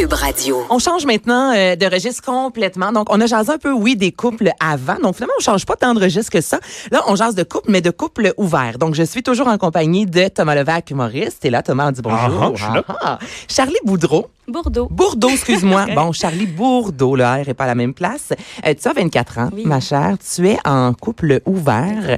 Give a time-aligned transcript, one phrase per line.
[0.00, 0.64] Cube Radio.
[0.70, 2.90] On change maintenant euh, de registre complètement.
[2.90, 4.94] Donc, on a jasé un peu, oui, des couples avant.
[4.94, 6.58] Donc, finalement, on change pas tant de registre que ça.
[6.90, 8.78] Là, on jase de couple, mais de couple ouvert.
[8.78, 11.44] Donc, je suis toujours en compagnie de Thomas Levac, humoriste.
[11.44, 12.42] Et là, Thomas, on dit bonjour.
[12.42, 12.84] Ah, je suis là.
[12.88, 13.18] Ah, ah.
[13.46, 14.28] Charlie Boudreau.
[14.48, 14.88] Bordeaux.
[14.90, 15.84] Bourdeau, excuse-moi.
[15.94, 18.30] bon, Charlie Bourdeau, le R est pas à la même place.
[18.66, 19.66] Euh, tu as 24 ans, Oui.
[19.66, 20.16] ma chère.
[20.34, 22.16] Tu es en couple ouvert.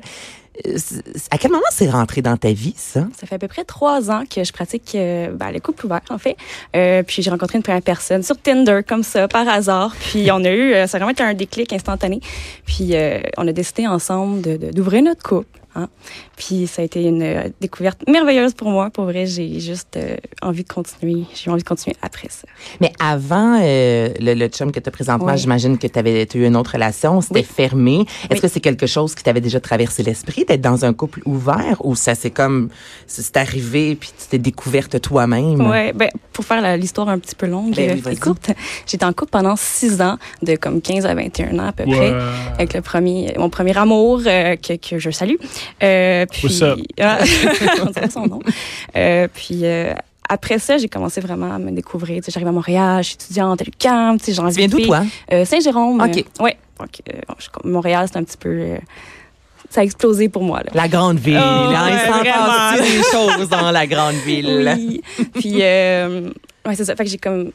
[1.31, 3.07] À quel moment c'est rentré dans ta vie, ça?
[3.19, 6.01] Ça fait à peu près trois ans que je pratique euh, ben, le couple ouvert,
[6.11, 6.37] en fait.
[6.77, 9.95] Euh, puis j'ai rencontré une première personne sur Tinder, comme ça, par hasard.
[10.11, 12.21] Puis on a eu, euh, ça a vraiment été un déclic instantané.
[12.67, 15.59] Puis euh, on a décidé ensemble d'ouvrir notre couple.
[15.75, 15.89] Hein.
[16.47, 18.91] Puis ça a été une euh, découverte merveilleuse pour moi.
[18.91, 21.25] Pour vrai, j'ai juste euh, envie de continuer.
[21.35, 22.49] J'ai envie de continuer après ça.
[22.81, 25.39] Mais avant euh, le, le chum que tu as présentement, Oui.
[25.39, 27.45] j'imagine que tu avais eu une autre relation, c'était Oui.
[27.49, 28.01] fermé.
[28.25, 28.41] Est-ce Oui.
[28.41, 31.95] que c'est quelque chose qui t'avait déjà traversé l'esprit d'être dans un couple ouvert ou
[31.95, 32.71] ça c'est comme
[33.07, 35.61] c'est arrivé puis tu t'es découverte toi-même?
[35.69, 38.51] Ouais, ben, pour faire l'histoire un petit peu longue Ben oui, et courte,
[38.87, 42.13] j'étais en couple pendant six ans, de comme 15 à 21 ans à peu près,
[42.55, 45.37] avec le premier, mon premier amour euh, que, que je salue.
[46.33, 46.79] Puis, What's up?
[47.01, 47.19] Ah.
[48.97, 49.95] Euh, puis euh,
[50.29, 52.17] après ça, j'ai commencé vraiment à me découvrir.
[52.19, 55.03] Tu sais, J'arrive à Montréal, je suis étudiante à l'UQAM, tu viens d'où toi?
[55.33, 56.01] Euh, Saint-Jérôme.
[56.01, 56.17] OK.
[56.19, 56.57] euh, ouais.
[56.79, 58.49] Donc, euh, Montréal, c'est un petit peu...
[58.49, 58.79] euh,
[59.71, 60.59] ça a explosé pour moi.
[60.65, 60.71] Là.
[60.75, 61.39] La grande ville.
[61.41, 62.47] Oh, hein, il ouais, s'en vraiment.
[62.47, 63.03] passe des
[63.39, 64.75] choses dans la grande ville.
[64.77, 65.03] Oui.
[65.35, 66.29] Puis, euh,
[66.67, 66.95] ouais, c'est ça.
[66.97, 67.53] Fait que j'ai comme.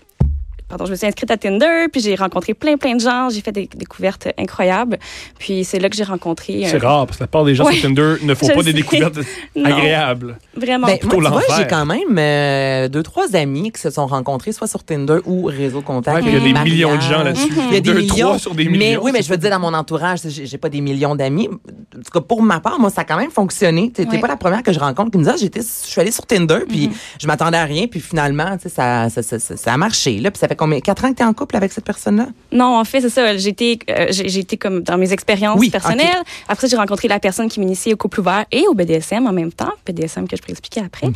[0.69, 3.29] Pardon, je me suis inscrite à Tinder, puis j'ai rencontré plein, plein de gens.
[3.29, 4.99] J'ai fait des découvertes incroyables.
[5.39, 6.65] Puis c'est là que j'ai rencontré.
[6.65, 7.73] euh, C'est rare, parce que la plupart des gens Ouais.
[7.75, 9.17] sur Tinder ne font pas des découvertes
[9.63, 10.37] agréables.
[10.57, 10.87] Vraiment.
[10.87, 14.07] Ben, plutôt moi, tu vois, j'ai quand même euh, deux, trois amis qui se sont
[14.07, 16.17] rencontrés soit sur Tinder ou Réseau Contact.
[16.17, 17.47] Ouais, puis il y a des millions de gens là-dessus.
[17.69, 18.15] Il y a des Deux, millions.
[18.27, 18.77] trois sur des millions.
[18.79, 21.47] Mais oui, mais je veux dire, dans mon entourage, j'ai pas des millions d'amis.
[21.47, 23.89] En tout cas, pour ma part, moi, ça a quand même fonctionné.
[23.91, 24.19] T'es Ouais.
[24.19, 26.25] pas la première que je rencontre qui me dit, ah, j'étais, je suis allée sur
[26.25, 26.93] Tinder, puis Mhm.
[27.21, 30.19] je m'attendais à rien, puis finalement, ça, ça, ça, ça a marché.
[30.19, 32.27] Là, puis ça fait combien, quatre ans que t'es en couple avec cette personne-là?
[32.51, 33.37] Non, en fait, c'est ça.
[33.37, 36.23] J'étais, euh, été comme dans mes expériences Oui, personnelles.
[36.49, 39.51] Après j'ai rencontré la personne qui m'initiait au couple ouvert et au BDSM en même
[39.51, 39.71] temps.
[39.85, 41.07] BDSM que je pourrais expliquer après.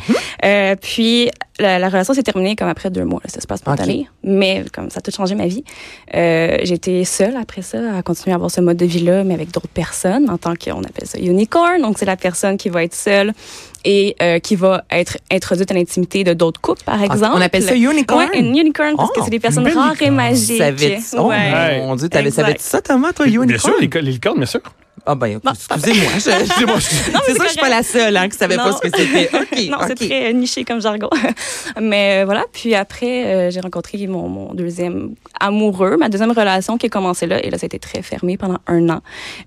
[0.44, 3.20] Euh, puis, la, la relation s'est terminée comme après deux mois.
[3.22, 3.30] là.
[3.32, 4.08] Ça se passe spontané.
[4.24, 5.64] Mais comme ça a tout changé ma vie.
[6.14, 9.50] Euh, J'étais seule après ça à continuer à avoir ce mode de vie-là, mais avec
[9.50, 11.80] d'autres personnes en tant qu'on appelle ça unicorn.
[11.82, 13.32] Donc, c'est la personne qui va être seule
[13.84, 17.32] et euh, qui va être introduite à l'intimité de d'autres couples, par exemple.
[17.36, 18.28] on appelle ça unicorn?
[18.32, 20.58] Ouais, une unicorn parce Oh, que c'est des personnes rares et magiques.
[20.58, 21.02] Savais-tu?
[21.18, 21.80] Oh, Ouais.
[21.80, 23.46] mon Dieu, t'avais, savais-tu ça, Thomas, toi, unicorn?
[23.48, 24.60] Bien sûr, les, les licornes, bien sûr.
[25.04, 26.12] Ah, ben, excusez-moi.
[26.16, 28.76] je- c'est que je suis pas la seule, hein, qui savait pas Non.
[28.76, 29.28] ce que c'était.
[29.36, 29.68] OK.
[29.70, 30.08] non, c'est OK.
[30.08, 31.08] très euh, niché comme jargon.
[31.80, 36.78] Mais euh, voilà, puis après, euh, j'ai rencontré mon, mon deuxième amoureux, ma deuxième relation
[36.78, 37.44] qui a commencé là.
[37.44, 39.00] Et là, ça a été très fermé pendant un an.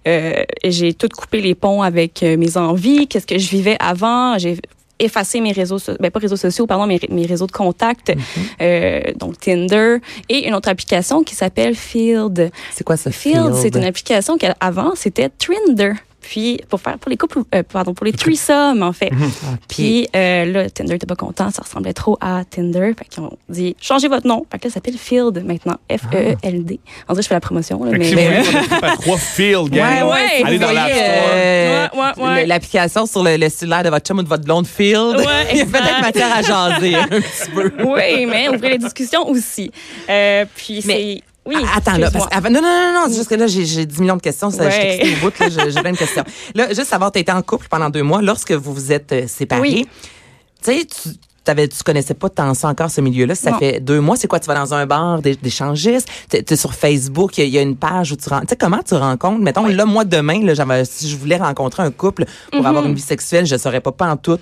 [0.08, 4.38] Euh, j'ai tout coupé les ponts avec euh, mes envies, qu'est-ce que je vivais avant.
[4.38, 4.58] J'ai
[5.00, 8.14] effacé mes réseaux, so- ben pas réseaux sociaux, pardon, mes, mes réseaux de contact,
[8.62, 9.98] euh, donc Tinder,
[10.30, 12.52] et une autre application qui s'appelle Field.
[12.72, 15.94] C'est quoi ça, Field, c'est une application qu'avant, c'était Trinder.
[16.28, 19.12] Puis, pour faire, pour les couples, euh, pardon, pour les threesomes, en fait.
[19.70, 22.94] Puis euh, là, Tinder n'était pas content, ça ressemblait trop à Tinder.
[22.98, 24.44] Fait qu'ils ont dit, changez votre nom.
[24.52, 25.76] Fait que là, ça s'appelle Field maintenant.
[25.90, 26.80] F-E-E-L-D.
[27.08, 28.06] En vrai, je fais la promotion, là, Fait mais.
[28.06, 32.24] si mais- vous voulez faire trois field, gang, Ouais, ouais, allez dans l'App euh, Ouais,
[32.24, 35.18] ouais, L'application sur le, le cellulaire de votre chum ou de votre blonde Field.
[35.18, 37.72] Ouais, Il y a peut-être matière à jaser un petit peu.
[37.86, 39.72] oui, mais ouvrez les discussions aussi.
[40.10, 41.35] Euh, puis Mais- c'est.
[41.46, 41.56] Oui.
[41.64, 44.00] Ah, Attends, là, parce non, non, non, non, c'est juste que là, j'ai j'ai 10
[44.00, 44.50] millions de questions.
[44.50, 44.72] Ça, Ouais.
[44.72, 46.24] Je t'ai excité au bout, là, j'ai plein de questions.
[46.56, 48.22] Là, juste savoir, tu été en couple pendant deux mois.
[48.22, 49.88] Lorsque vous vous êtes euh, séparés, Oui.
[50.64, 51.10] tu sais, tu
[51.44, 53.36] t'avais, tu connaissais pas tant ça encore, ce milieu-là.
[53.36, 53.60] Ça Non.
[53.60, 54.16] fait deux mois.
[54.16, 54.40] C'est quoi?
[54.40, 56.08] Tu vas dans un bar d'é- d'échangistes?
[56.32, 58.48] Tu es sur Facebook, il y, a- il y a une page où tu rencontres.
[58.48, 59.42] Tu sais, comment tu rencontres?
[59.42, 62.96] Mettons, là, moi, demain, là, j'avais- si je voulais rencontrer un couple pour avoir une
[62.96, 64.40] vie sexuelle, je saurais pas, pas en tout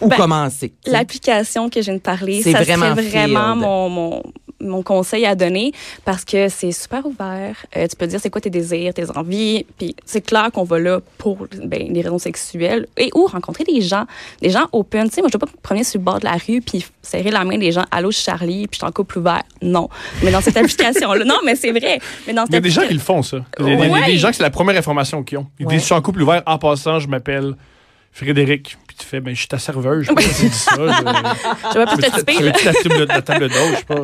[0.00, 0.06] où.
[0.06, 0.72] Ben, commencer.
[0.86, 4.22] L'application que je viens de parler, C'est ça vraiment serait vraiment mon, mon,
[4.64, 5.72] mon conseil à donner
[6.04, 7.56] parce que c'est super ouvert.
[7.76, 10.78] Euh, tu peux dire c'est quoi tes désirs, tes envies, puis c'est clair qu'on va
[10.78, 14.04] là pour ben, les raisons sexuelles et ou rencontrer des gens,
[14.42, 15.08] des gens open.
[15.08, 16.84] Tu sais, moi je vais pas me promener sur le bord de la rue puis
[17.02, 17.84] serrer la main des gens.
[17.90, 19.42] Allô, je suis Charlie, puis je suis en couple ouvert.
[19.62, 19.88] Non,
[20.22, 22.00] mais dans cette application là, non, mais c'est vrai.
[22.26, 23.38] Mais dans cette Il y a des gens qui le font, ça.
[23.60, 24.06] Il y a des, Ouais.
[24.06, 25.46] des gens que c'est la première information qu'ils ont.
[25.60, 25.72] Ils Ouais.
[25.74, 27.54] disent, je suis en couple ouvert, en passant, je m'appelle
[28.12, 28.76] Frédéric.
[28.96, 30.04] Puis tu fais, ben, je suis ta serveuse.
[30.04, 30.72] Je sais pas si tu dis ça.
[30.76, 32.52] Je, vais plus te je, là.
[32.64, 34.00] la table, la table d'eau, je sais pas?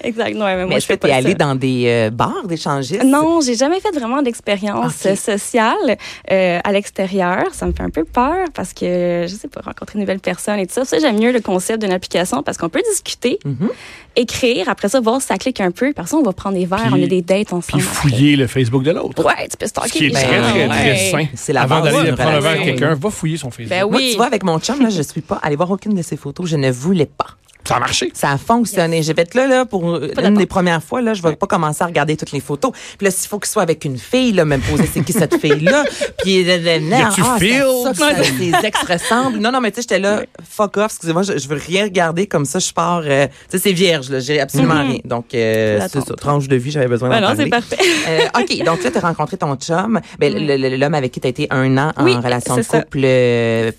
[0.02, 0.34] Exact.
[0.34, 1.34] Non, mais moi est-ce que tu es pas allé ça.
[1.36, 3.04] dans des euh, bars d'échangistes?
[3.04, 5.96] Non, j'ai jamais fait vraiment d'expérience sociale
[6.32, 7.44] euh, à l'extérieur.
[7.52, 10.58] Ça me fait un peu peur parce que je sais pas rencontrer une nouvelle personne
[10.58, 10.84] et tout ça.
[10.84, 13.68] Ça j'aime mieux le concept d'une application parce qu'on peut discuter, Mhm.
[14.16, 15.92] écrire, après ça voir si ça clique un peu.
[15.92, 17.82] Par ça on va prendre des verres, Puis- on a des dates ensemble.
[17.82, 19.24] Puis fouiller le Facebook de l'autre.
[19.24, 19.88] Ouais, tu peux stalker.
[19.90, 21.10] Ce qui est très, très, très ouais.
[21.12, 21.26] sain.
[21.34, 23.70] C'est la Avant d'aller prendre un verre à quelqu'un, va fouiller son Facebook.
[23.70, 24.07] Ben oui.
[24.10, 26.48] Tu vois, avec mon chum, là, je suis pas allée voir aucune de ses photos.
[26.48, 27.36] Je ne voulais pas.
[27.68, 28.10] Ça a marché.
[28.14, 29.02] Ça a fonctionné.
[29.02, 30.30] J'ai fait là, là, pour une d'accord.
[30.32, 32.72] des premières fois, là, je vais pas commencer à regarder toutes les photos.
[32.96, 35.36] Puis là, s'il faut qu'il soit avec une fille, là, me poser c'est qui cette
[35.40, 35.84] fille-là?
[36.22, 39.38] Puis, là, là, a-tu ah, ça que ça- ses ex ressemblent.
[39.38, 42.26] Non, non, mais tu sais, j'étais là, fuck off, excusez-moi, je, je veux rien regarder
[42.26, 44.98] comme ça, je pars, euh, tu sais, c'est vierge, là, j'ai absolument rien.
[45.04, 47.66] Donc, euh, c'est ça, tranche de vie, j'avais besoin Ben d'en non, c'est parler.
[47.68, 47.84] parfait.
[48.08, 51.30] Euh, OK, donc là, tu as rencontré ton chum, ben, l'homme avec qui tu as
[51.30, 52.80] été un an Oui, en relation de ça.
[52.80, 52.98] couple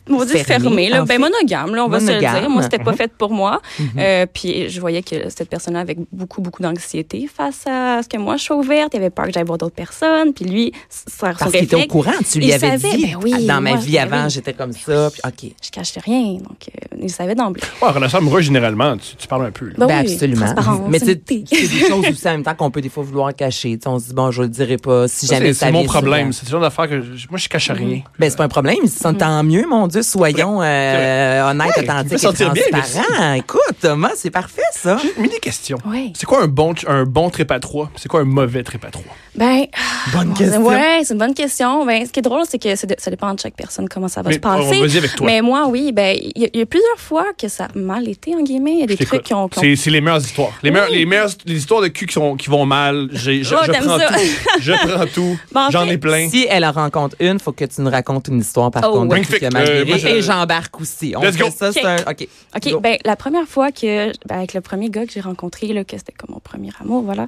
[0.09, 1.01] On va dire fermé, là.
[1.01, 2.49] en Ben, monogame, là, on va se le dire.
[2.49, 3.61] Moi, c'était pas fait pour moi.
[3.79, 3.89] Mhm.
[3.97, 8.17] Euh, puis je voyais que cette personne-là avait beaucoup, beaucoup d'anxiété face à ce que
[8.17, 8.93] moi, je suis ouverte.
[8.93, 10.33] Il avait peur que j'aille voir d'autres personnes.
[10.33, 13.05] Puis lui, son Parce qu'il était au courant, tu lui Il avais savait, dit.
[13.07, 14.29] ben oui, dans ma moi, vie ben avant, oui.
[14.31, 15.09] j'étais comme ça.
[15.11, 15.51] Puis, OK.
[15.63, 16.33] je cachais rien.
[16.33, 17.61] Donc, euh, il savait d'emblée.
[17.81, 19.65] Ouais, en relation amoureuse, généralement, tu, tu parles un peu.
[19.67, 19.73] là.
[19.77, 20.55] Ben Ben oui, absolument.
[20.89, 21.45] Mais c'est des
[21.87, 23.77] choses aussi en même temps qu'on peut des fois vouloir cacher.
[23.77, 25.65] Tu sais, on se dit, bon, je le dirai pas si Ça, jamais c'est ça
[25.67, 26.33] c'est mon problème.
[26.33, 28.01] C'est le genre d'affaire que je- moi, je cache rien.
[28.17, 28.85] Ben, c'est pas un problème.
[28.87, 30.01] Sentent tant mieux, mon Dieu.
[30.01, 33.33] Soyons euh, honnêtes, authentiques et sentir bien, transparents.
[33.33, 34.97] Écoute, Thomas, c'est parfait, ça.
[35.01, 35.77] J'ai une mini question.
[35.85, 36.13] Oui.
[36.15, 37.89] C'est quoi un bon, un bon trip à trois?
[37.95, 39.03] C'est quoi un mauvais trip à trois?
[39.35, 39.65] Ben,
[40.13, 40.65] Bonne bon, question.
[40.65, 41.85] Ouais, c'est une bonne question.
[41.85, 44.21] Ben, ce qui est drôle, c'est que de- ça dépend de chaque personne comment ça
[44.21, 44.77] va Mais se passer.
[44.77, 45.25] on- vas-y avec toi.
[45.27, 47.77] Mais moi, oui, ben, il y, a- il y a plusieurs fois que ça a
[47.77, 48.73] mal été, en guillemets.
[48.73, 50.51] Il y a des Je trucs qui ont, C'est c'est les meilleures histoires.
[50.63, 53.07] Les, meilleures, les meilleures les histoires de cul qui, sont, qui vont mal.
[53.13, 54.59] j'ai- Je, Oh, je prends tout.
[54.61, 55.37] Je prends tout.
[55.55, 56.29] En J'en ai plein.
[56.29, 59.15] Si elle en rencontre une, faut que tu nous racontes une histoire, par Oh, contre,
[59.15, 59.21] oui.
[59.25, 59.85] qui a mal Euh, viré.
[59.85, 61.13] moi, je- Et j'embarque aussi.
[61.15, 61.45] On Let's go.
[61.55, 61.77] ça, OK.
[61.83, 61.97] un...
[62.11, 62.81] OK.
[62.81, 65.97] Ben, la première fois que, ben, avec le premier gars que j'ai rencontré, là, que
[65.97, 67.27] c'était comme mon premier amour, voilà,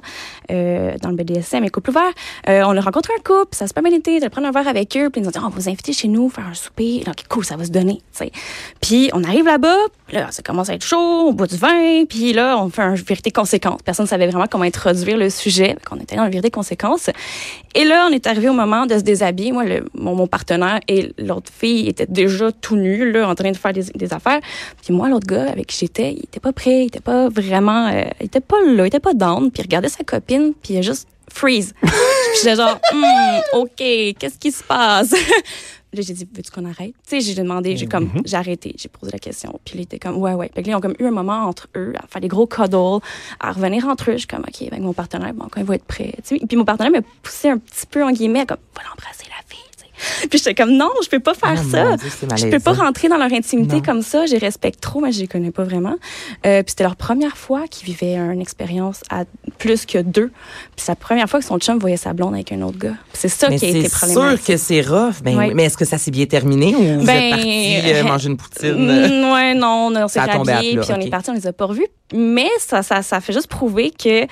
[0.50, 2.12] euh, dans le BDSM et couple ouvert,
[2.48, 4.68] euh, on a rencontré un couple, ça s'est pas mal été, de prendre un verre
[4.68, 6.54] avec eux, puis ils nous ont dit, on va vous inviter chez nous, faire un
[6.54, 7.02] souper.
[7.04, 8.32] Donc, cool, ça va se donner, tu sais.
[8.80, 9.76] Puis, on arrive là-bas,
[10.12, 12.94] là, ça commence à être chaud, on boit du vin, puis là, on fait un
[12.94, 13.80] vérité conséquence.
[13.84, 17.10] Personne ne savait vraiment comment introduire le sujet, on était dans le vérité conséquence.
[17.74, 19.52] Et là, on est arrivé au moment de se déshabiller.
[19.52, 23.50] Moi, le, mon, mon partenaire et l'autre fille étaient déjà tout nus, là, en train
[23.50, 24.40] de faire des affaires.
[24.82, 27.88] Puis moi, l'autre gars avec qui j'étais, il était pas prêt, il était pas vraiment,
[27.88, 29.50] euh, il était pas là, il était pas down.
[29.50, 31.74] Puis il regardait sa copine, puis il a juste freeze.
[32.36, 35.14] j'étais genre, Hmm, ok, qu'est-ce qui se passe?
[35.94, 36.94] Là, j'ai dit, veux-tu qu'on arrête?
[37.06, 39.60] Tu sais, j'ai demandé, j'ai comme, j'ai arrêté, j'ai posé la question.
[39.62, 40.48] Puis là, il était comme, ouais, ouais.
[40.54, 43.00] Puis là, ils ont comme eu un moment entre eux, à faire des gros cuddles,
[43.38, 44.14] à revenir entre eux.
[44.14, 46.14] Je suis comme, OK, avec mon partenaire, bon, quand il va être prêt.
[46.26, 49.26] Tu sais, puis mon partenaire m'a poussé un petit peu, en guillemets, comme, va l'embrasser
[49.28, 49.60] la fille.
[50.30, 51.96] Puis j'étais comme, non, je peux pas faire Oh, ça.
[51.96, 53.82] Dieu, c'est Je peux pas rentrer dans leur intimité Non.
[53.82, 54.26] comme ça.
[54.26, 55.94] Je les respecte trop, mais je les connais pas vraiment.
[56.46, 59.24] Euh, puis c'était leur première fois qu'ils vivaient une expérience à
[59.58, 60.28] plus que deux.
[60.28, 62.94] Puis c'est la première fois que son chum voyait sa blonde avec un autre gars.
[63.12, 64.38] C'est ça Mais qui a été c'est problématique.
[64.46, 65.22] sûr que c'est rough.
[65.22, 65.52] Ben.
[65.54, 68.28] Mais est-ce que ça s'est bien terminé ou vous Ben, êtes partis euh, euh, manger
[68.28, 68.72] une poutine?
[69.02, 71.86] Mm, ouais, non, on, s'est rhabillés, puis on est parti, on les a pas revus.
[72.14, 74.26] Mais ça, ça, ça fait juste prouver que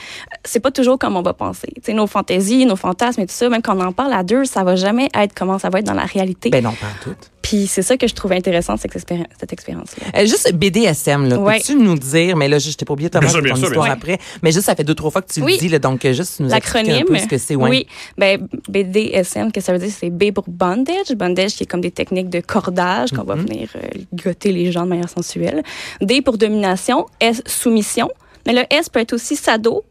[0.44, 1.68] c'est pas toujours comme on va penser.
[1.76, 4.22] Tu sais, nos fantaisies, nos fantasmes et tout ça, même quand on en parle à
[4.22, 6.50] deux, ça va jamais être comment ça va être dans la réalité.
[6.50, 7.14] Ben non, pas en tout.
[7.42, 10.04] Puis c'est ça que je trouve intéressant, cette, expéri- cette expérience-là.
[10.20, 11.38] Euh, juste BDSM, là.
[11.38, 11.58] Ouais.
[11.58, 13.94] Peux-tu nous dire, mais là, je t'ai pas oublié Thomas, Bien ton sûr, histoire bien
[13.94, 14.18] après.
[14.42, 15.54] Mais juste, ça fait deux, trois fois que tu Oui.
[15.54, 15.78] le dis, là.
[15.78, 17.68] Donc, euh, juste nous expliquer un L'acronyme, peu ce que c'est, ouais.
[17.70, 17.86] oui,
[18.18, 21.12] ben, BDSM, que ça veut dire, c'est B pour bondage.
[21.16, 23.46] Bondage, qui est comme des techniques de cordage, qu'on va Mhm.
[23.46, 23.80] venir euh,
[24.14, 25.62] goter les gens de manière sensuelle.
[26.00, 27.06] D pour domination.
[27.20, 28.10] S, soumission.
[28.46, 29.84] Mais le S peut être aussi sado.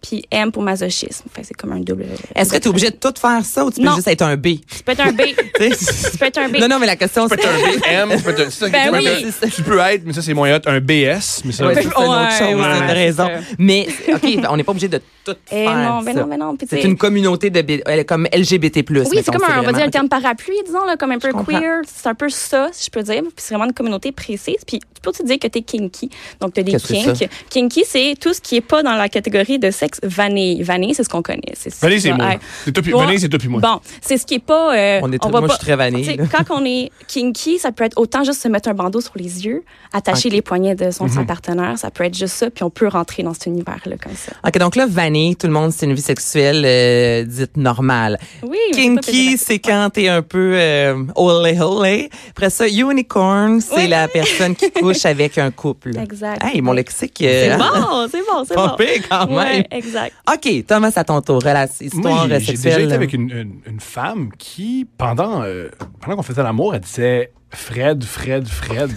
[0.00, 1.24] Puis M pour masochisme.
[1.34, 2.06] Fait c'est comme un double.
[2.34, 3.96] Est-ce que tu es obligé de tout faire ça ou tu peux Non.
[3.96, 4.46] juste être un B?
[4.70, 5.22] Tu peux être un B.
[5.58, 6.56] Tu peux être un B.
[6.60, 7.48] non, non, mais la question, Tu peux c'est.
[7.48, 9.06] être un BM, tu peux être, c'est ça, Ben tu peux oui.
[9.06, 11.66] être- tu peux être, mais ça c'est moins hot, un BS, mais ça.
[11.66, 13.28] Ouais, c'est- c'est une autre Ouais, chose, ouais, c'est raison.
[13.58, 15.02] Mais, OK, on n'est pas obligé de
[15.32, 15.76] tout Eh faire.
[15.76, 16.20] non, ben ça.
[16.20, 16.56] non, ben non.
[16.68, 18.84] C'est tu une communauté de B- elle est comme LGBT+.
[18.90, 21.30] Oui, c'est comme un, on va dire un terme parapluie, disons, là, comme un peu
[21.32, 21.80] queer.
[21.86, 23.22] C'est un peu ça, si je peux dire.
[23.22, 24.56] Puis c'est vraiment une communauté précise.
[24.66, 26.10] Puis tu peux aussi dire que t'es kinky.
[26.40, 27.30] Donc, t'as des Qu'est-ce que c'est kinks.
[27.50, 30.62] Kinky, c'est tout ce qui est pas dans la catégorie de sexe vanille.
[30.62, 31.40] Vanille, c'est ce qu'on connaît.
[31.54, 32.26] C'est Vanille, c'est moi.
[32.26, 33.60] Vanille, c'est toi puis moi.
[33.60, 34.74] Bon, c'est ce qui est pas.
[34.76, 36.28] euh, On est très- va moi, pas- je suis très vanille, Tu.
[36.28, 39.44] Quand on est kinky, ça peut être autant juste se mettre un bandeau sur les
[39.46, 39.62] yeux,
[39.92, 41.10] attacher les poignets de son, Mhm.
[41.12, 41.78] son partenaire.
[41.78, 44.32] Ça peut être juste ça, puis on peut rentrer dans cet univers-là comme ça.
[44.46, 45.08] OK, donc là, vanille,
[45.38, 48.18] tout le monde, c'est une vie sexuelle euh, dite normale.
[48.42, 52.10] Oui, c'est Kinky, c'est quand t'es un peu euh, olé olé.
[52.30, 53.88] Après ça, unicorn, c'est Oui.
[53.88, 55.96] la personne qui couche avec un couple.
[55.98, 56.42] Exact.
[56.44, 57.16] Hey, mon lexique.
[57.18, 58.68] C'est euh, bon, c'est bon, c'est bon.
[58.76, 59.36] pire quand même.
[59.36, 60.14] Ouais, exact.
[60.32, 61.42] OK, Thomas, à ton tour.
[61.42, 62.74] Relation, histoire Moi, j'ai- j'ai sexuelle.
[62.74, 65.68] déjà été avec une, une, une femme qui, pendant, euh,
[66.00, 68.92] pendant qu'on faisait l'amour, elle disait Fred, Fred, Fred.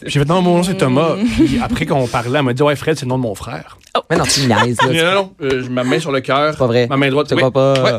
[0.00, 1.16] Puis J'ai fait non, mon nom c'est Thomas.
[1.36, 3.78] Puis après qu'on parlait, elle m'a dit ouais, Fred, c'est le nom de mon frère.
[4.10, 5.14] Mais non, tu niaises, Non, là.
[5.14, 6.52] non, non, euh, ma main sur le cœur.
[6.52, 6.86] C'est pas vrai.
[6.88, 7.28] Ma main droite.
[7.28, 7.40] Tu oui.
[7.40, 7.82] crois pas?
[7.82, 7.98] Ouais.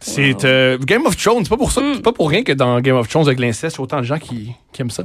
[0.00, 1.44] C'est euh, Game of Thrones.
[1.44, 1.94] C'est pas pour ça, Mm.
[1.96, 3.98] c'est pas pour rien que dans Game of Thrones avec l'inceste, il y a autant
[4.00, 5.04] de gens qui, qui aiment ça.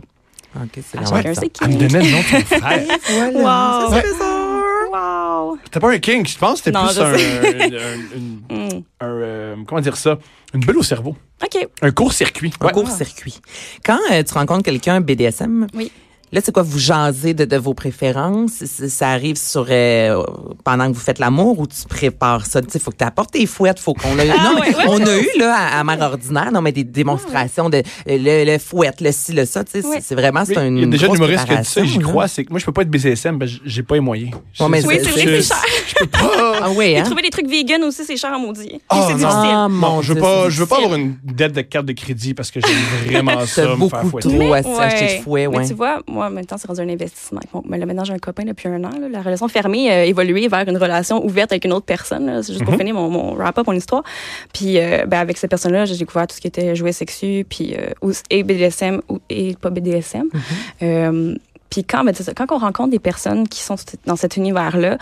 [0.56, 1.22] OK, c'est Ah, ça.
[1.36, 2.84] ses Elle me donnait le nom de son frère.
[3.34, 3.94] Voilà, Wow.
[3.94, 4.54] c'est trésor.
[4.92, 5.58] Wow.
[5.66, 8.70] C'était pas un king, je pense que c'était Non, plus un, un- Mm.
[9.02, 10.18] un, euh, comment dire ça,
[10.54, 11.68] une bulle au cerveau, OK.
[11.82, 12.54] un court-circuit.
[12.62, 13.40] Un court-circuit.
[13.86, 15.92] Quand euh, tu rencontres quelqu'un BDSM, Oui.
[16.34, 18.66] Là, c'est quoi, vous jasez de, de vos préférences?
[18.66, 20.22] Ça arrive sur euh,
[20.66, 22.62] pendant que vous faites l'amour ou tu prépares ça?
[22.62, 24.76] Tu sais, faut que tu apportes tes fouettes, faut qu'on l'a non, Ah ouais, mais
[24.76, 28.44] ouais, on a eu, là, à, à Mère Ordinaire, non, mais des démonstrations de le,
[28.44, 30.00] le fouette, le ci, le ça, tu sais, c'est- Ouais.
[30.04, 31.80] c'est vraiment, c'est une Il y a déjà un grosse humoriste qui a dit ça,
[31.82, 34.02] et j'y crois, c'est que moi, je peux pas être BCSM, ben, j'ai pas les
[34.02, 34.32] moyens.
[34.60, 35.64] Ouais, mais Oui, c'est- vrai que c'est cher.
[35.88, 36.32] Je peux pas.
[36.62, 37.04] Ah oui, hein?
[37.04, 38.82] trouver des trucs vegan aussi, c'est cher à maudit.
[38.90, 39.20] Ah, c'est non.
[39.20, 39.50] difficile.
[39.54, 41.94] Ah, mon Non, je veux pas, je veux pas avoir une dette de carte de
[41.94, 42.72] crédit parce que j'aime
[43.06, 44.30] vraiment ça, me faire beaucoup fouetter.
[44.38, 44.80] trop à Ouais.
[44.80, 45.68] acheter de fouet, Mais ouais.
[45.68, 47.40] tu vois, moi, maintenant, c'est rendu un investissement.
[47.54, 48.90] Bon, mais là, maintenant, j'ai un copain depuis un an.
[49.00, 49.08] là.
[49.10, 52.42] La relation fermée a évolué vers une relation ouverte avec une autre personne.
[52.44, 52.80] C'est juste pour Mhm.
[52.80, 54.04] finir mon, mon wrap-up, mon histoire.
[54.54, 57.76] Puis, euh, ben, avec cette personne-là, j'ai découvert tout ce qui était jouets sexus, puis
[57.76, 60.24] euh, et BDSM ou, et pas BDSM.
[60.34, 60.42] Mhm.
[60.84, 61.36] Euh,
[61.70, 64.98] puis quand, ben, ça, quand on rencontre des personnes qui sont dans cet univers-là,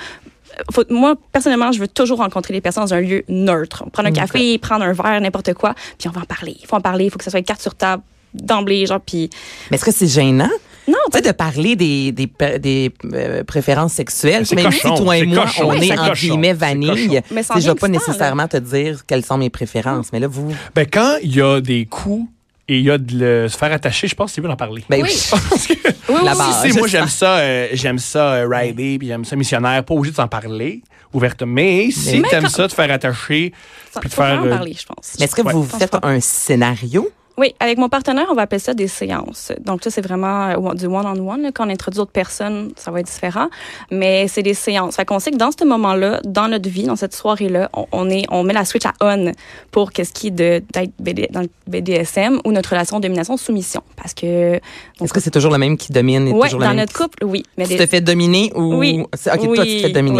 [0.90, 3.90] moi, personnellement, je veux toujours rencontrer les personnes dans un lieu neutre.
[3.92, 6.56] Prendre un café, prendre un verre, n'importe quoi, puis on va en parler.
[6.62, 8.04] Il faut en parler, il faut que ça soit carte sur table
[8.34, 9.30] d'emblée, genre, puis...
[9.72, 10.50] Mais est-ce que c'est gênant?
[10.88, 15.02] Non, Tu sais, de parler des, des, des euh, préférences sexuelles, C'est même cochon, si
[15.04, 17.22] toi et c'est moi, cochon, on est entre cochon, guillemets vanille.
[17.32, 20.08] Mais tu en je vais vient pas nécessairement te dire quelles sont mes préférences.
[20.14, 20.52] Mais là, vous...
[20.76, 22.28] Ben, quand il y a des coups
[22.68, 24.56] et il y a de le- se faire attacher, je pense que c'est mieux d'en
[24.56, 24.84] parler.
[24.90, 25.10] Ben, Oui.
[25.32, 26.30] Parce que Oui, oui,
[26.64, 29.94] tu sais, moi, j'aime ça, euh, j'aime ça euh, rider, puis j'aime ça missionnaire, pas
[29.94, 30.82] obligé de s'en parler
[31.14, 31.54] ouvertement.
[31.54, 33.54] Mais si t'aimes quand- ça, te faire attacher,
[34.00, 35.16] puis de faut faire, en parler, je pense.
[35.20, 35.54] Mais est-ce que Ouais.
[35.54, 37.10] vous faites un scénario?
[37.38, 39.52] Oui, avec mon partenaire, on va appeler ça des séances.
[39.66, 41.42] Donc ça, c'est vraiment euh, du one-on-one.
[41.42, 41.52] là.
[41.54, 43.48] Quand on introduit d'autres personnes, ça va être différent.
[43.92, 44.96] Mais c'est des séances.
[44.96, 48.10] Fait qu'on sait que dans ce moment-là, dans notre vie, dans cette soirée-là, on, on
[48.10, 49.32] est, on met la switch à on
[49.72, 53.82] pour qu'est-ce qui est de, d'être BD dans le BDSM ou notre relation domination-soumission.
[53.98, 54.56] Parce que...
[55.02, 57.44] Est-ce que c'est toujours le même qui domine le dans même notre couple, oui.
[57.58, 58.76] Mais Tu des- te fais dominer ou...
[58.76, 59.02] Oui.
[59.02, 60.20] OK, oui, toi, tu te fais dominer.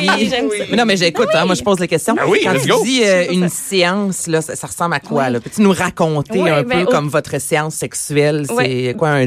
[0.00, 0.64] Oui, oui, j'aime ça.
[0.70, 2.14] Mais non, mais j'écoute, hein, moi, je pose les questions.
[2.18, 2.82] Ah oui, Quand let's tu go.
[2.84, 3.54] dis euh, une ça.
[3.56, 5.30] séance, là, ça, ça ressemble à quoi?
[5.30, 5.40] Là?
[5.40, 8.46] Peux-tu nous raconter Ouais, un ben, peu comme votre séance sexuelle?
[8.56, 9.26] C'est quoi un...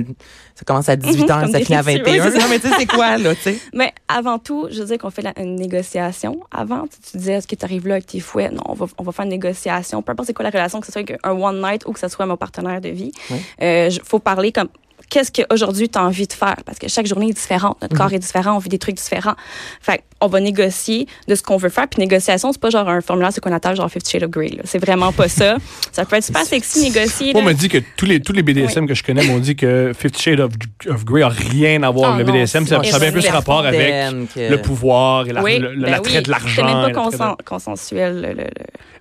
[0.55, 2.13] Ça commence à 18 Mhm, ans, comme ça finit à rituels, 21.
[2.25, 2.43] ouais, c'est ça.
[2.43, 3.59] non, mais tu sais, c'est quoi, là, tu sais?
[3.73, 6.39] Mais avant tout, je veux dire qu'on fait la- une négociation.
[6.49, 8.49] Avant, tu, tu disais, est-ce que tu arrives là avec tes fouets?
[8.49, 10.01] Non, on va, on va faire une négociation.
[10.01, 11.99] Peu importe c'est quoi la relation, que ce soit avec un one night ou que
[11.99, 13.11] ce soit mon partenaire de vie.
[13.29, 13.37] Oui.
[13.61, 14.69] Euh, faut parler comme,
[15.09, 16.55] qu'est-ce qu'aujourd'hui tu as envie de faire?
[16.65, 17.77] Parce que chaque journée est différente.
[17.81, 19.35] Notre corps est différent, on vit des trucs différents.
[19.81, 21.87] Fait on va négocier de ce qu'on veut faire.
[21.87, 24.57] Puis négociation, c'est pas genre un formulaire sur qu'on attache genre Fifty Shades of Grey.
[24.63, 25.57] C'est vraiment pas ça.
[25.91, 27.33] Ça peut être super sexy négocier.
[27.33, 29.55] Moi, on m'a dit que tous les, tous les BDSM que je connais m'ont dit
[29.55, 30.51] que Fifty Shades of,
[30.87, 32.65] of Grey a rien à voir Ah avec le BDSM.
[32.65, 33.93] c'est Ça, ça a bien super plus rapport avec
[34.33, 36.23] que- le pouvoir et la- oui, le- ben l'attrait oui.
[36.23, 36.47] de l'argent.
[36.55, 38.15] C'est même pas de- consensuel.
[38.21, 38.43] le- le- le-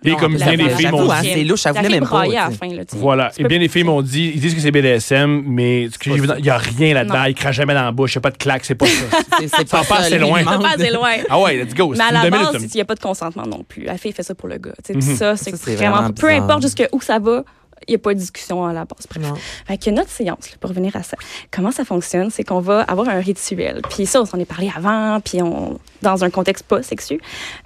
[0.05, 1.31] Et Non, comme la- bien les la- filles m'ont dit.
[1.33, 2.27] c'est louche, ça La voulait même pas.
[2.27, 2.51] la.
[2.93, 3.33] Voilà.
[3.39, 6.51] Et bien les filles m'ont dit, ils disent que c'est BDSM, mais que il n'y
[6.51, 7.19] a rien là-dedans.
[7.19, 7.25] Non.
[7.25, 8.93] Ils crachent jamais dans la bouche, il n'y a pas de claque, c'est pas ça.
[9.49, 10.41] C'est- pas passe assez loin.
[10.41, 10.63] il Ça demande.
[10.67, 11.13] pas assez loin.
[11.29, 11.91] ah ouais, let's go.
[11.91, 13.85] Mais C'est à la base, il n'y a pas de consentement non plus.
[13.85, 14.73] La fille fait ça pour le gars.
[14.93, 15.01] Mhm.
[15.01, 15.97] Ça, c'est vraiment.
[15.97, 17.45] vraiment Peu importe jusqu'où ça va,
[17.89, 19.07] il n'y a pas de discussion à la base.
[19.09, 19.63] Bref.
[19.67, 21.17] Fait que notre séance, là, pour revenir à ça,
[21.51, 23.83] comment ça fonctionne, c'est qu'on va avoir un rituel.
[23.91, 27.21] Puis ça, on s'en est parlé avant, puis on, dans un contexte pas sexu.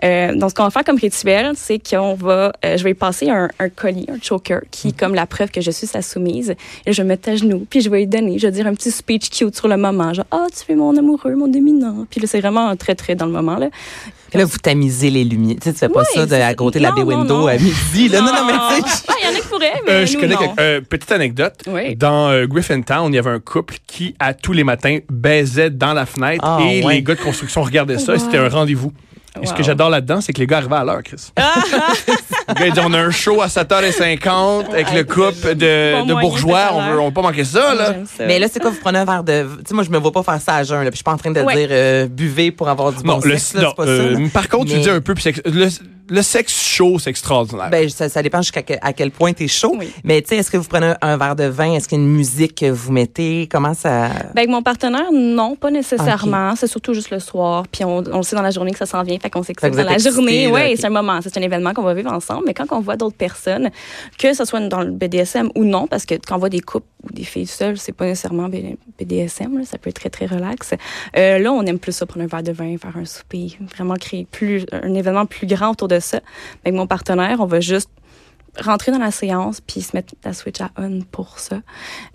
[0.05, 3.31] Euh, donc, ce qu'on va faire comme rituel, c'est qu'on va, euh, je vais passer
[3.31, 6.55] un, un collier, un choker, qui est comme la preuve que je suis sa soumise.
[6.87, 8.67] Et je vais me mettre à genoux, puis je vais lui donner, je vais dire
[8.67, 12.07] un petit speech cute sur le moment, genre, ah, tu es mon amoureux, mon dominant.
[12.11, 13.69] Puis là, c'est vraiment très, très dans le moment, là.
[14.35, 15.57] Là, vous tamisez les lumières.
[15.61, 18.09] Tu sais, tu fais pas ça de, à côté de la bay window à midi.
[18.09, 18.21] Là.
[18.21, 19.05] Non, non, mais tu sais.
[19.09, 20.55] Ah, il y en a qui pourraient, mais Euh, je nous, connais non.
[20.61, 21.55] euh, petite anecdote.
[21.67, 21.97] Oui.
[21.97, 25.93] Dans euh, Griffintown, il y avait un couple qui, à tous les matins, baisait dans
[25.93, 26.95] la fenêtre Ah, et ouais.
[26.95, 28.93] les gars de construction regardaient ça et c'était un rendez-vous.
[29.43, 31.31] Et ce que j'adore là-dedans, c'est que les gars arrivaient à l'heure, Chris.
[31.37, 31.55] Ah,
[32.49, 36.71] Le gars, il dit, on a un show à 7h50 avec le couple de, bourgeois.
[36.73, 37.95] On veut, on veut pas manquer ça, là.
[38.17, 38.27] Ça.
[38.27, 39.47] Mais là, c'est quoi, vous prenez un verre de.
[39.59, 40.91] Tu sais, moi, je me vois pas faire ça à jeun, là.
[40.91, 41.55] Puis je suis pas en train de Ouais.
[41.57, 44.15] dire euh, buvez pour avoir du bon Non, le, sexe, là, non, c'est pas euh,
[44.15, 44.21] ça.
[44.21, 44.29] là.
[44.33, 45.69] par contre, tu dis un peu, puis c'est- le,
[46.11, 47.71] le sexe chaud, c'est extraordinaire.
[47.71, 49.77] Ben, ça, ça dépend jusqu'à à quel point t'es chaud.
[49.79, 49.91] Oui.
[50.05, 51.75] Mais tu sais, est-ce que vous prenez un, un verre de vin?
[51.75, 53.49] Est-ce qu'il y a une musique que vous mettez?
[53.51, 54.09] Comment ça...
[54.09, 56.57] Ben, avec mon partenaire, non, pas nécessairement.
[56.57, 57.65] C'est surtout juste le soir.
[57.71, 59.19] Puis on, on le sait dans la journée que ça s'en vient.
[59.19, 60.49] Fait qu'on sait que Fait c'est que dans la journée.
[60.49, 61.21] Oui, c'est un moment.
[61.23, 62.45] C'est un événement qu'on va vivre ensemble.
[62.47, 63.71] Mais quand on voit d'autres personnes,
[64.19, 66.87] que ce soit dans le BDSM ou non, parce que quand on voit des couples
[67.05, 69.59] ou des filles seules, c'est pas nécessairement BDSM.
[69.59, 69.65] là.
[69.65, 70.75] ça peut être très, très relax.
[71.17, 73.95] Euh, là, on aime plus ça, prendre un verre de vin, faire un souper, vraiment
[73.95, 76.00] créer plus, un événement plus grand autour de
[76.65, 77.91] Avec mon partenaire, on va juste
[78.59, 81.57] rentrer dans la séance puis se mettre la switch à on pour ça.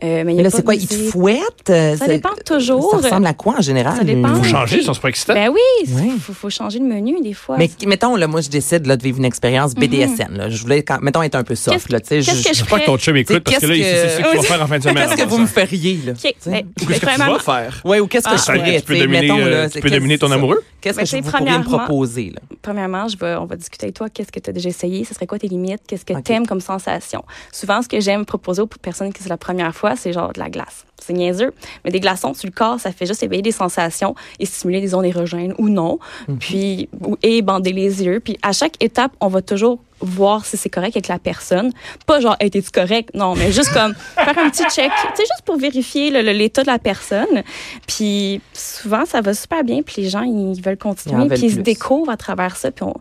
[0.03, 0.75] Euh, mais y Mais a là, c'est quoi?
[0.75, 1.41] Ils te fouettent?
[1.67, 2.91] Ça c'est- dépend toujours.
[2.91, 3.97] Ça ressemble à quoi en général?
[3.97, 4.35] Ça dépend.
[4.35, 4.49] Faut Oui.
[4.49, 5.33] changer, ça, c'est pas excitant.
[5.33, 7.57] Ben oui, il faut, faut changer le menu des fois.
[7.57, 10.35] Mais mettons, là, moi, je décide là, de vivre une expérience BDSM.
[10.35, 10.49] Là.
[10.49, 11.77] Je voulais, quand, mettons, être un peu soft.
[11.77, 13.39] Qu'est-ce- Là, tu sais, qu'est-ce je- que Je je veux pas que ton chum écoute,
[13.39, 15.09] parce que là, c'est que tu vas faire en fin de semaine.
[15.09, 15.99] Qu'est-ce que vous me feriez?
[16.05, 16.11] Là?
[16.13, 16.17] OK.
[16.21, 16.49] Tu sais?
[16.49, 17.81] Ben, Qu'est-ce ben, que tu vas faire?
[17.85, 18.79] Ouais, ou qu'est-ce que Ah, je Ben, ferais?
[18.81, 20.63] tu peux dominer, euh, ton amoureux?
[20.81, 22.31] Qu'est-ce Ben, que je tu sais, vous pourriez me premièrement- proposer?
[22.35, 22.41] Là?
[22.61, 24.09] premièrement, je vais, on va discuter avec toi.
[24.09, 25.03] Qu'est-ce que tu as déjà essayé?
[25.03, 25.81] Ce serait quoi tes limites?
[25.87, 26.13] Qu'est-ce que.
[26.25, 27.23] T'aimes comme sensation.
[27.53, 30.39] Souvent, ce que j'aime proposer aux personnes qui c'est la première fois, c'est genre de
[30.39, 30.85] la glace.
[31.01, 31.53] C'est niaiseux,
[31.83, 34.93] mais des glaçons sur le corps, ça fait juste éveiller des sensations et stimuler des
[34.95, 36.37] ondes érogènes ou non, Mhm.
[36.39, 36.89] puis
[37.21, 38.19] et bander les yeux.
[38.19, 41.71] Puis à chaque étape, on va toujours voir si c'est correct avec la personne.
[42.05, 43.09] Pas genre, hey, t'es-tu correct?
[43.13, 44.91] Non, mais juste comme faire un petit check.
[44.91, 47.43] Tu sais, juste pour vérifier l'état de la personne.
[47.87, 49.81] Puis souvent, ça va super bien.
[49.81, 51.27] Puis les gens, ils veulent continuer.
[51.29, 52.71] Puis ils se découvrent à travers ça.
[52.71, 52.93] Puis on,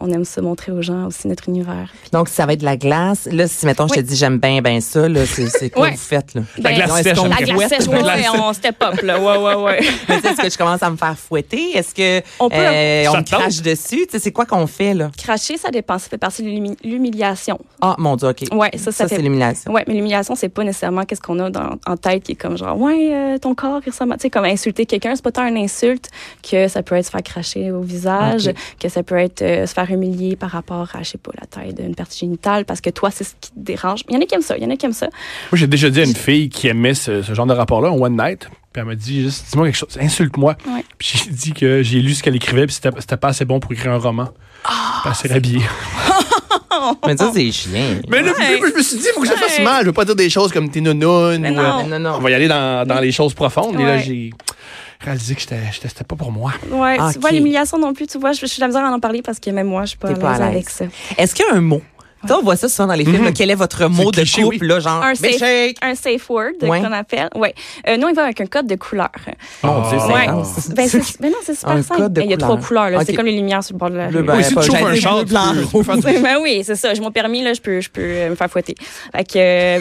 [0.00, 1.88] on aime se montrer aux gens aussi notre univers.
[2.02, 3.28] Puis- Donc, ça va être de la glace.
[3.30, 4.04] Là, si, mettons, je te Oui.
[4.04, 5.90] dis j'aime bien, bien ça, là, c'est quoi Ouais.
[5.92, 6.42] vous faites, là?
[6.58, 7.04] La Ben, glace sèche.
[7.06, 8.40] La glace sèche, La ouais, glace ouais, sèche.
[8.40, 9.18] on step up, là.
[9.20, 9.80] Ouais, ouais, ouais.
[10.08, 11.76] Mais tu sais, est-ce que je commence à me faire fouetter?
[11.76, 14.06] Est-ce que On peut- euh, on me crache dessus?
[14.06, 15.10] Tu sais, c'est quoi qu'on fait, là?
[15.16, 15.98] Cracher, ça dépend.
[15.98, 16.48] Ça fait partie de
[16.84, 17.58] l'humiliation.
[17.80, 18.44] Ah, mon Dieu, OK.
[18.52, 19.10] Ouais, ça, ça, Ça, fait.
[19.10, 19.72] c'est l'élimination.
[19.72, 22.56] Ouais, mais l'humiliation, c'est pas nécessairement qu'est-ce qu'on a dans, en tête qui est comme
[22.56, 24.16] genre, ouais, euh, ton corps, il ressemble à.
[24.16, 26.08] Tu sais, comme insulter quelqu'un, c'est pas tant une insulte
[26.48, 29.72] que ça peut être se faire cracher au visage, que ça peut être euh, se
[29.74, 32.90] faire humilier par rapport à, je sais pas, la taille d'une partie génitale parce que
[32.90, 34.00] toi, c'est ce qui te dérange.
[34.08, 35.06] Il y en a qui aiment ça, il y en a qui aiment ça.
[35.06, 37.92] Moi, j'ai déjà dit à une fille qui aimait ce, ce genre de rapport-là, un
[37.92, 40.56] one night, puis elle m'a dit juste, dis-moi quelque chose, insulte-moi.
[40.68, 40.84] Ouais.
[40.98, 43.72] Puis j'ai dit que j'ai lu ce qu'elle écrivait, puis c'était pas assez bon pour
[43.72, 44.28] écrire un roman.
[45.06, 45.62] Elle s'est rhabillée.
[47.06, 47.70] Mais ça, c'est chiant.
[48.08, 48.60] Mais là, Ouais.
[48.60, 49.82] je me suis dit, il faut que je fasse mal.
[49.82, 51.38] Je veux pas dire des choses comme t'es nounoune.
[51.40, 51.80] Mais ou, non.
[51.80, 52.14] euh, non, non.
[52.16, 53.78] On va y aller dans, dans les choses profondes.
[53.80, 54.30] Et là, j'ai
[55.00, 56.52] réalisé que c'était pas pour moi.
[56.70, 58.90] Ouais, Ah, tu vois, l'humiliation non plus, tu vois, je, je suis la misère à
[58.90, 60.42] en parler parce que même moi, je suis pas, pas à l'aise.
[60.48, 60.84] avec ça.
[61.16, 61.82] Est-ce qu'il y a un mot?
[62.22, 63.24] Tu sais, on voit ça souvent dans les films.
[63.24, 63.32] là.
[63.32, 64.68] Quel est votre mot de cliché, couple, oui.
[64.68, 65.42] là, genre Un safe,
[65.80, 66.80] un safe word Ouais.
[66.80, 67.28] qu'on appelle.
[67.34, 67.54] Ouais.
[67.88, 69.08] Euh, nous, on va avec un code de couleur.
[69.62, 70.26] Mon Dieu, c'est Ouais.
[70.26, 70.88] Ben,
[71.20, 72.00] ben non, c'est super Un simple.
[72.02, 72.48] code de Il y a couleur.
[72.58, 73.02] trois couleurs.
[73.06, 74.22] C'est comme les lumières sur le bord de la rue.
[74.22, 75.54] ben, Oui, si tu un char, blanc,
[76.22, 76.92] ben oui, c'est ça.
[76.94, 78.74] J'ai mon permis, là, je peux, je peux me faire fouetter.
[79.14, 79.78] Fait que, euh,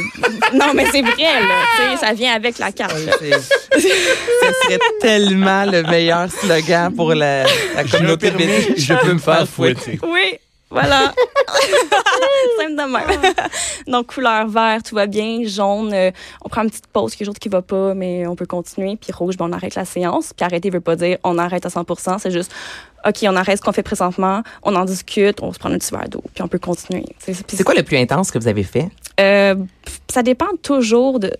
[0.53, 1.97] non, mais c'est vrai, là.
[1.99, 3.81] Ça vient avec la carte, Ce
[4.63, 7.43] serait tellement le meilleur slogan pour la,
[7.75, 8.31] la communauté
[8.77, 9.99] je peux me faire fouetter.
[10.03, 10.37] Oui,
[10.69, 11.13] voilà.
[12.59, 13.33] Simple de même.
[13.87, 15.41] Donc, couleur vert, tout va bien.
[15.45, 16.11] Jaune, euh,
[16.43, 18.95] on prend une petite pause, quelque chose qui va pas, mais on peut continuer.
[18.95, 20.33] Puis rouge, ben, on arrête la séance.
[20.33, 21.85] Puis arrêter veut pas dire on arrête à 100
[22.19, 22.51] C'est juste,
[23.05, 25.91] OK, on arrête ce qu'on fait présentement, on en discute, on se prend un petit
[25.91, 27.05] verre d'eau, puis on peut continuer.
[27.19, 28.89] C'est quoi le plus intense que vous avez fait?
[29.19, 29.55] euh,
[30.09, 31.31] ça dépend toujours de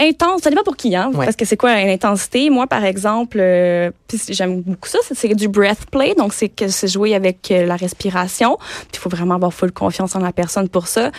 [0.00, 1.24] intense, ça dépend pour qui, hein, Ouais.
[1.24, 2.50] parce que c'est quoi l'intensité.
[2.50, 3.90] Moi, par exemple, euh,
[4.28, 7.76] j'aime beaucoup ça, c'est- du breath play, donc c'est que c'est jouer avec euh, la
[7.76, 8.56] respiration.
[8.58, 11.10] Puis il faut vraiment avoir full confiance en la personne pour ça.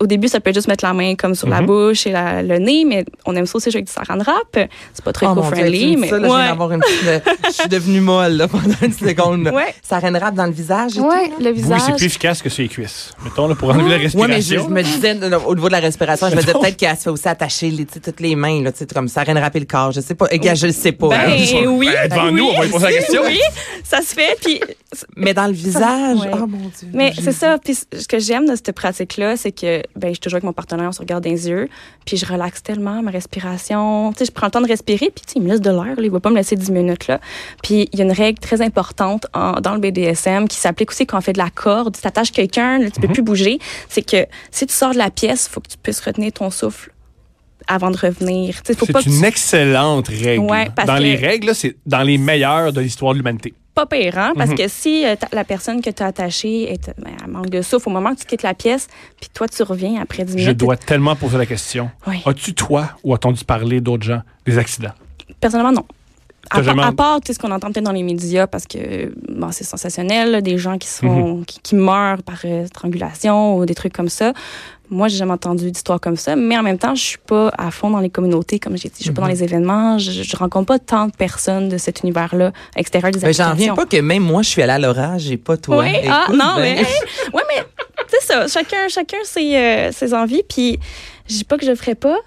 [0.00, 1.66] Au début, ça peut être juste mettre la main comme sur la Mhm.
[1.66, 4.68] bouche et la- le nez, mais on aime ça aussi jouer avec du saran wrap.
[4.94, 5.34] C'est pas très Oh,
[5.88, 6.46] dis mais ça, là, je ouais.
[6.48, 9.48] d'avoir une petite- euh, Je suis devenue molle là, pendant une seconde.
[9.52, 9.74] Ouais.
[9.82, 11.42] Ça rap dans le visage et Ouais, tout.
[11.42, 11.80] le Oui, visage.
[11.86, 13.10] c'est plus efficace que sur les cuisses.
[13.24, 14.28] Mettons, là, pour enlever la Oui, respiration.
[14.34, 16.52] mais je, je me disais, non, non, au niveau de la respiration, je me disais
[16.52, 18.86] peut-être qu'elle se fait aussi attacher les, tu sais, toutes les mains, là, tu sais,
[18.86, 19.92] comme ça, rien rapper le corps.
[19.92, 20.28] Je sais pas.
[20.28, 21.08] Gars, je le sais pas.
[21.08, 21.30] Ben
[21.68, 21.88] oui.
[21.92, 23.22] Ben, devant oui, nous, on va lui poser la question.
[23.24, 23.40] Oui,
[23.84, 24.36] ça se fait.
[24.42, 24.60] Puis
[25.16, 26.30] Mais dans le visage, Ouais.
[26.34, 26.88] oh mon Dieu.
[26.92, 27.58] Mais c'est ça.
[27.58, 30.52] Puis ce que j'aime de cette pratique-là, c'est que ben, je suis toujours avec mon
[30.52, 31.68] partenaire, on se regarde dans les yeux,
[32.04, 34.12] puis je relaxe tellement ma respiration.
[34.12, 35.70] Tu sais, je prends le temps de respirer, puis tu sais, il me laisse de
[35.70, 35.94] l'air.
[35.98, 37.20] Il va pas me laisser 10 minutes là.
[37.62, 41.06] Puis il y a une règle très importante en- dans le BDSM qui s'applique aussi
[41.06, 41.96] quand on fait de la corde.
[42.00, 43.58] Tu attaches quelqu'un, tu peux plus bouger.
[43.88, 46.90] C'est que si tu sors de la pièce, faut que tu puisses retenir ton souffle
[47.66, 48.56] avant de revenir.
[48.64, 50.44] C'est tu une excellente règle.
[50.44, 53.54] Ouais, dans que- les règles, c'est dans les meilleures de l'histoire de l'humanité.
[53.74, 54.32] pas pire, hein?
[54.36, 54.56] Parce Mhm.
[54.58, 57.88] que si euh, la personne que tu as attachée est, ben, elle manque de souffle
[57.88, 58.86] au moment que tu quittes la pièce,
[59.18, 60.46] puis toi, tu reviens après 10 minutes.
[60.48, 61.90] Je dois tellement poser la question.
[62.06, 62.20] Oui.
[62.26, 64.92] As-tu, toi, ou entendu parler d'autres gens, des accidents?
[65.40, 65.86] Personnellement, non.
[66.50, 69.64] À, jamais- à part ce qu'on entend peut-être dans les médias, parce que bon, c'est
[69.64, 71.44] sensationnel, là, des gens qui, se font, Mhm.
[71.44, 74.32] qui, qui meurent par euh, strangulation ou des trucs comme ça.
[74.90, 77.70] Moi, j'ai jamais entendu d'histoire comme ça, mais en même temps, je suis pas à
[77.70, 79.34] fond dans les communautés, comme j'ai dit, je suis pas dans Mhm.
[79.34, 83.32] les événements, je, je rencontre pas tant de personnes de cet univers-là extérieur des Ben,
[83.32, 85.78] j'en reviens pas que même moi, je suis allée à l'orage et pas toi.
[85.78, 86.82] Oui, ah, non, ben, mais.
[87.32, 87.62] ouais, mais
[88.08, 88.46] c'est ça.
[88.48, 90.42] Chacun, chacun ses, euh, ses envies.
[90.46, 90.78] Puis,
[91.28, 92.18] je dis pas que je le ferais pas,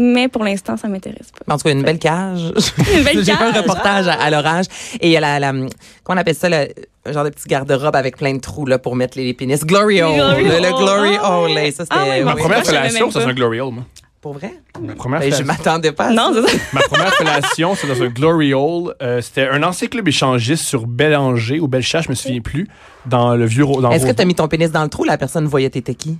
[0.00, 1.52] mais pour l'instant, ça m'intéresse pas.
[1.52, 2.40] En tout cas, une belle cage.
[2.96, 3.56] Une belle J'ai fait un cage.
[3.62, 4.66] reportage à, à l'orage.
[5.00, 5.70] Et il y a la, la, comment
[6.10, 6.68] on appelle ça, le,
[7.04, 9.64] un genre de petit garde-robe avec plein de trous, là, pour mettre les, les pénis.
[9.64, 10.16] Glory hole.
[10.16, 11.50] Le, glory Ah, hole.
[11.72, 12.22] Ça, c'était, Ah, oui.
[12.24, 12.40] Ma oui.
[12.40, 13.84] première même c'est un glory hole, moi.
[14.20, 14.52] Pour vrai?
[14.82, 16.40] Ma première, Ben, je m'attendais pas à Non, ça.
[16.48, 16.62] c'est ça.
[16.72, 18.94] ma première fellation, c'est dans un glory hole.
[19.00, 22.66] Euh, C'était un ancien club échangiste sur Bélanger ou Bellechasse, je me souviens plus,
[23.06, 23.62] dans le vieux...
[23.64, 24.14] Est-ce que Rosemont.
[24.14, 25.04] t'as mis ton pénis dans le trou?
[25.04, 26.18] La personne voyait t'étais qui?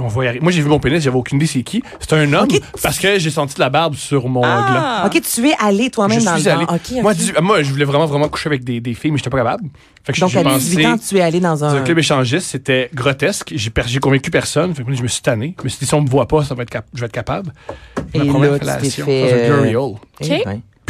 [0.00, 0.42] On va y arriver.
[0.42, 1.80] Moi, j'ai vu mon pénis, j'avais aucune idée c'est qui.
[2.00, 2.48] C'est un homme,
[2.82, 4.48] parce que j'ai senti de la barbe sur mon gland.
[4.50, 5.04] Ah.
[5.06, 6.66] OK, tu es allé toi-même Je dans suis le allé.
[6.66, 6.74] bar.
[6.74, 9.64] OK, Moi, je voulais vraiment, vraiment coucher avec des, des filles, mais j'étais pas capable.
[10.02, 11.76] Fait que Donc, j'ai à pensé 18 ans, tu es allé dans un...
[11.76, 13.52] un club échangiste, c'était grotesque.
[13.54, 14.74] J'ai per- convaincu personne.
[14.74, 15.54] Fait que moi, je me suis tanné.
[15.60, 17.06] Je me suis dit, si on me voit pas, ça va être cap- je vais
[17.06, 17.52] être capable.
[18.12, 18.58] Et Ma là, première fait,
[19.00, 19.76] dans un glory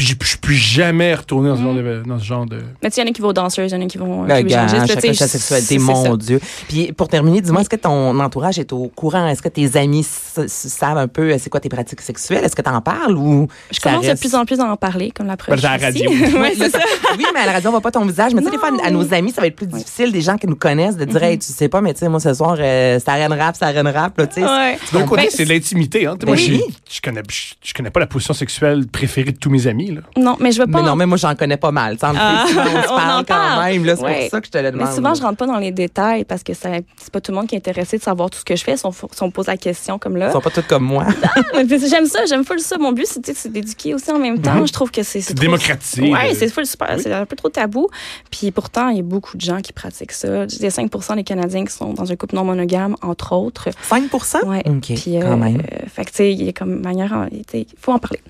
[0.03, 0.17] euh, ben.
[0.17, 2.03] Puis je suis plus jamais retourné dans ce genre de.
[2.07, 2.57] Dans ce genre de...
[2.83, 3.89] Mais tu sais, il y en a qui vont aux danseuses, il y en a
[3.89, 4.25] qui vont.
[4.25, 6.17] Le gars, chacun tu sais, sa sexualité, mon ça.
[6.17, 6.41] Dieu.
[6.69, 9.27] Puis pour terminer, dis-moi, est-ce que ton entourage est au courant?
[9.29, 12.45] Est-ce que tes amis savent un peu euh, c'est quoi tes pratiques sexuelles?
[12.45, 14.77] Est-ce que tu en parles ou Je ça commence de plus en plus à en
[14.77, 15.61] parler, comme la preuve.
[15.61, 16.11] Ben, à la radio.
[16.35, 16.81] Oui, c'est ça.
[17.17, 18.35] Oui, mais à la radio, on voit pas ton visage.
[18.35, 20.37] Mais tu sais, des fois, à nos amis, ça va être plus difficile, des gens
[20.37, 21.25] qui nous connaissent, de dire, Mm-hmm.
[21.25, 23.65] hey, tu sais pas, mais tu sais, moi, ce soir, euh, c'est arène rap, c'est
[23.65, 24.45] arène rap, là, tu sais.
[24.45, 24.77] Ouais.
[24.93, 26.07] D'un côté, Ben, c'est de l'intimité.
[26.07, 26.17] Hein.
[26.27, 26.61] Moi, Oui.
[26.89, 29.84] je, je, connais, je, je connais pas la position sexuelle préférée de tous mes amis.
[29.93, 30.01] Là.
[30.17, 30.79] Non, mais je veux pas.
[30.81, 31.97] Mais non, en- mais moi, j'en connais pas mal.
[32.03, 33.65] Ah, on se on parle en quand parle.
[33.73, 33.85] même.
[33.85, 34.21] là, C'est Ouais.
[34.23, 34.89] pour ça que je te le demande.
[34.89, 37.47] Mais souvent, je rentre pas dans les détails parce que c'est pas tout le monde
[37.47, 38.77] qui est intéressé de savoir tout ce que je fais.
[38.77, 40.29] Si on, si on pose la question comme là.
[40.29, 41.07] Ils sont pas tous comme moi.
[41.69, 42.79] Puis j'aime ça, j'aime full ça.
[42.79, 44.65] Mon but, c'est d'éduquer aussi en même temps.
[44.67, 46.03] Je trouve que c'est C'est démocratisé.
[46.11, 46.89] Ouais, euh, c'est full super.
[46.97, 47.03] oui.
[47.03, 47.89] C'est un peu trop tabou.
[48.31, 50.45] Puis pourtant, il y a beaucoup de gens qui pratiquent ça.
[50.45, 53.69] Il y a 5 des Canadiens qui sont dans un couple non monogame, entre autres.
[53.83, 54.05] 5
[54.47, 54.63] Ouais.
[54.67, 55.59] OK, Puis, quand même.
[55.61, 57.13] euh, fait que, tu sais, il y a comme manière.
[57.13, 58.21] en- tu sais, Il faut en parler.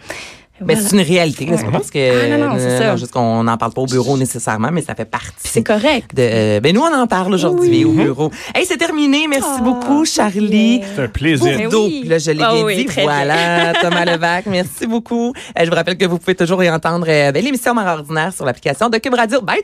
[0.60, 0.88] Mais Voilà.
[0.88, 1.46] c'est une réalité.
[1.46, 1.98] pas parce que.
[2.32, 2.90] Ah, non, non, c'est euh, ça.
[2.92, 5.32] non, juste qu'on n'en parle pas au bureau nécessairement, mais ça fait partie.
[5.48, 6.14] C'est correct.
[6.14, 7.84] de, euh, ben nous, on en parle aujourd'hui Oui.
[7.84, 8.30] au bureau.
[8.54, 9.26] Hey, c'est terminé.
[9.28, 10.80] Merci Ah, beaucoup, Charlie.
[10.94, 11.68] C'est un plaisir.
[11.72, 12.04] Oui.
[12.06, 12.86] Là, je l'ai bien oui, dit.
[13.02, 14.46] Voilà, Thomas Levac.
[14.46, 15.32] Merci beaucoup.
[15.58, 18.32] Euh, je vous rappelle que vous pouvez toujours y entendre euh, ben, l'émission Mère ordinaire
[18.32, 19.40] sur l'application de Cube Radio.
[19.40, 19.62] Bye